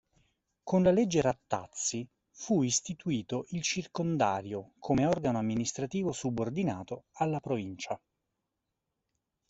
Con 0.63 0.81
la 0.81 0.89
Legge 0.89 1.21
Rattazzi 1.21 2.09
fu 2.31 2.63
istituito 2.63 3.45
il 3.49 3.61
circondario 3.61 4.73
come 4.79 5.05
organo 5.05 5.37
amministrativo 5.37 6.11
subordinato 6.11 7.03
alla 7.17 7.39
provincia. 7.39 8.01